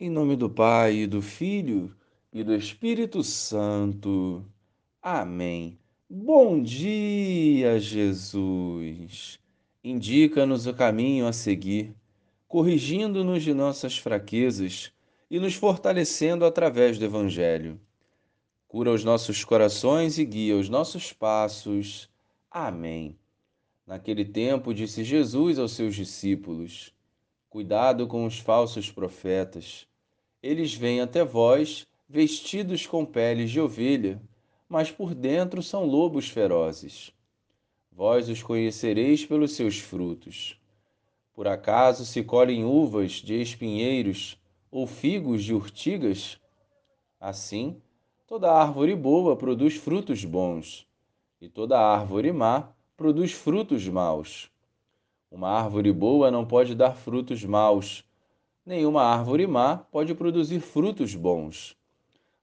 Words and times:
Em 0.00 0.10
nome 0.10 0.34
do 0.34 0.50
Pai, 0.50 0.96
e 0.96 1.06
do 1.06 1.22
Filho 1.22 1.94
e 2.32 2.42
do 2.42 2.52
Espírito 2.52 3.22
Santo. 3.22 4.44
Amém. 5.00 5.78
Bom 6.10 6.60
dia, 6.60 7.78
Jesus. 7.78 9.38
Indica-nos 9.84 10.66
o 10.66 10.74
caminho 10.74 11.28
a 11.28 11.32
seguir, 11.32 11.94
corrigindo-nos 12.48 13.44
de 13.44 13.54
nossas 13.54 13.96
fraquezas 13.96 14.90
e 15.30 15.38
nos 15.38 15.54
fortalecendo 15.54 16.44
através 16.44 16.98
do 16.98 17.04
Evangelho. 17.04 17.80
Cura 18.66 18.90
os 18.90 19.04
nossos 19.04 19.44
corações 19.44 20.18
e 20.18 20.24
guia 20.24 20.56
os 20.56 20.68
nossos 20.68 21.12
passos. 21.12 22.10
Amém. 22.50 23.16
Naquele 23.86 24.24
tempo, 24.24 24.74
disse 24.74 25.04
Jesus 25.04 25.56
aos 25.56 25.70
seus 25.70 25.94
discípulos: 25.94 26.93
Cuidado 27.54 28.08
com 28.08 28.26
os 28.26 28.40
falsos 28.40 28.90
profetas. 28.90 29.86
Eles 30.42 30.74
vêm 30.74 31.00
até 31.00 31.24
vós 31.24 31.86
vestidos 32.08 32.84
com 32.84 33.04
peles 33.04 33.48
de 33.48 33.60
ovelha, 33.60 34.20
mas 34.68 34.90
por 34.90 35.14
dentro 35.14 35.62
são 35.62 35.84
lobos 35.84 36.28
ferozes. 36.28 37.12
Vós 37.92 38.28
os 38.28 38.42
conhecereis 38.42 39.24
pelos 39.24 39.52
seus 39.52 39.78
frutos. 39.78 40.60
Por 41.32 41.46
acaso 41.46 42.04
se 42.04 42.24
colhem 42.24 42.64
uvas 42.64 43.12
de 43.12 43.40
espinheiros 43.40 44.36
ou 44.68 44.84
figos 44.84 45.44
de 45.44 45.54
urtigas? 45.54 46.40
Assim, 47.20 47.80
toda 48.26 48.50
árvore 48.52 48.96
boa 48.96 49.36
produz 49.36 49.74
frutos 49.74 50.24
bons, 50.24 50.88
e 51.40 51.48
toda 51.48 51.78
árvore 51.78 52.32
má 52.32 52.74
produz 52.96 53.30
frutos 53.30 53.88
maus. 53.88 54.52
Uma 55.34 55.48
árvore 55.48 55.92
boa 55.92 56.30
não 56.30 56.46
pode 56.46 56.76
dar 56.76 56.94
frutos 56.94 57.44
maus, 57.44 58.04
nenhuma 58.64 59.02
árvore 59.02 59.48
má 59.48 59.78
pode 59.78 60.14
produzir 60.14 60.60
frutos 60.60 61.16
bons. 61.16 61.76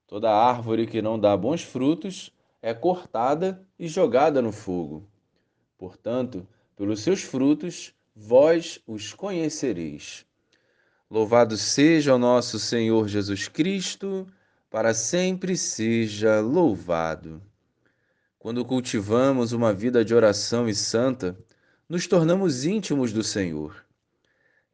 Toda 0.06 0.30
árvore 0.30 0.86
que 0.86 1.00
não 1.00 1.18
dá 1.18 1.34
bons 1.34 1.62
frutos 1.62 2.30
é 2.60 2.74
cortada 2.74 3.66
e 3.78 3.88
jogada 3.88 4.42
no 4.42 4.52
fogo. 4.52 5.08
Portanto, 5.78 6.46
pelos 6.76 7.00
seus 7.00 7.22
frutos 7.22 7.94
vós 8.14 8.78
os 8.86 9.14
conhecereis. 9.14 10.26
Louvado 11.10 11.56
seja 11.56 12.14
o 12.14 12.18
nosso 12.18 12.58
Senhor 12.58 13.08
Jesus 13.08 13.48
Cristo, 13.48 14.26
para 14.68 14.92
sempre 14.92 15.56
seja 15.56 16.40
louvado. 16.40 17.40
Quando 18.38 18.62
cultivamos 18.66 19.52
uma 19.52 19.72
vida 19.72 20.04
de 20.04 20.14
oração 20.14 20.68
e 20.68 20.74
santa, 20.74 21.34
nos 21.92 22.06
tornamos 22.06 22.64
íntimos 22.64 23.12
do 23.12 23.22
Senhor. 23.22 23.84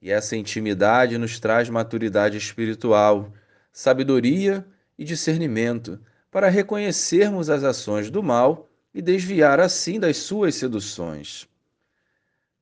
E 0.00 0.08
essa 0.08 0.36
intimidade 0.36 1.18
nos 1.18 1.40
traz 1.40 1.68
maturidade 1.68 2.36
espiritual, 2.36 3.32
sabedoria 3.72 4.64
e 4.96 5.02
discernimento 5.02 5.98
para 6.30 6.48
reconhecermos 6.48 7.50
as 7.50 7.64
ações 7.64 8.08
do 8.08 8.22
mal 8.22 8.70
e 8.94 9.02
desviar 9.02 9.58
assim 9.58 9.98
das 9.98 10.18
suas 10.18 10.54
seduções. 10.54 11.48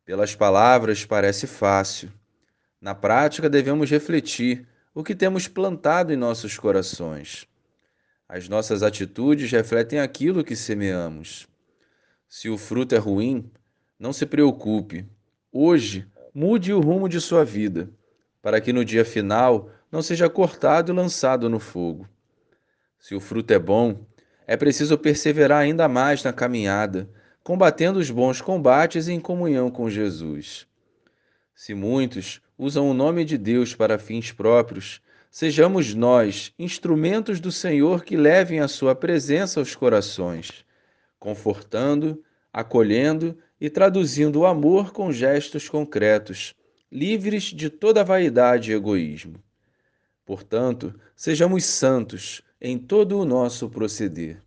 Pelas 0.06 0.34
palavras 0.34 1.04
parece 1.04 1.46
fácil. 1.46 2.10
Na 2.80 2.94
prática, 2.94 3.50
devemos 3.50 3.90
refletir 3.90 4.66
o 4.94 5.04
que 5.04 5.14
temos 5.14 5.46
plantado 5.46 6.14
em 6.14 6.16
nossos 6.16 6.58
corações. 6.58 7.46
As 8.26 8.48
nossas 8.48 8.82
atitudes 8.82 9.52
refletem 9.52 10.00
aquilo 10.00 10.42
que 10.42 10.56
semeamos. 10.56 11.46
Se 12.26 12.48
o 12.48 12.56
fruto 12.56 12.94
é 12.94 12.98
ruim, 12.98 13.50
não 13.98 14.12
se 14.12 14.26
preocupe. 14.26 15.06
Hoje, 15.52 16.06
mude 16.34 16.72
o 16.72 16.80
rumo 16.80 17.08
de 17.08 17.20
sua 17.20 17.44
vida, 17.44 17.88
para 18.42 18.60
que 18.60 18.72
no 18.72 18.84
dia 18.84 19.04
final 19.04 19.70
não 19.90 20.02
seja 20.02 20.28
cortado 20.28 20.92
e 20.92 20.94
lançado 20.94 21.48
no 21.48 21.58
fogo. 21.58 22.08
Se 22.98 23.14
o 23.14 23.20
fruto 23.20 23.52
é 23.52 23.58
bom, 23.58 24.04
é 24.46 24.56
preciso 24.56 24.98
perseverar 24.98 25.60
ainda 25.60 25.88
mais 25.88 26.22
na 26.22 26.32
caminhada, 26.32 27.08
combatendo 27.42 27.98
os 27.98 28.10
bons 28.10 28.40
combates 28.40 29.08
em 29.08 29.20
comunhão 29.20 29.70
com 29.70 29.88
Jesus. 29.88 30.66
Se 31.54 31.74
muitos 31.74 32.40
usam 32.58 32.90
o 32.90 32.94
nome 32.94 33.24
de 33.24 33.38
Deus 33.38 33.74
para 33.74 33.98
fins 33.98 34.32
próprios, 34.32 35.00
sejamos 35.30 35.94
nós 35.94 36.52
instrumentos 36.58 37.40
do 37.40 37.50
Senhor 37.50 38.04
que 38.04 38.16
levem 38.16 38.60
a 38.60 38.68
sua 38.68 38.94
presença 38.94 39.60
aos 39.60 39.74
corações, 39.74 40.64
confortando, 41.18 42.22
acolhendo 42.52 43.36
e 43.60 43.70
traduzindo 43.70 44.40
o 44.40 44.46
amor 44.46 44.92
com 44.92 45.12
gestos 45.12 45.68
concretos, 45.68 46.54
livres 46.90 47.44
de 47.44 47.70
toda 47.70 48.04
vaidade 48.04 48.70
e 48.70 48.74
egoísmo. 48.74 49.42
Portanto, 50.24 50.94
sejamos 51.14 51.64
santos 51.64 52.42
em 52.60 52.78
todo 52.78 53.18
o 53.18 53.24
nosso 53.24 53.68
proceder. 53.68 54.42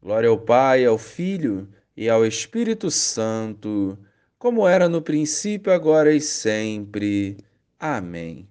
Glória 0.00 0.28
ao 0.28 0.38
Pai, 0.38 0.84
ao 0.84 0.98
Filho 0.98 1.68
e 1.96 2.08
ao 2.08 2.24
Espírito 2.24 2.90
Santo, 2.90 3.98
como 4.38 4.68
era 4.68 4.88
no 4.88 5.00
princípio, 5.00 5.72
agora 5.72 6.14
e 6.14 6.20
sempre. 6.20 7.38
Amém. 7.78 8.48